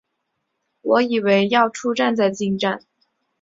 [0.81, 2.81] 我以为要出站再进站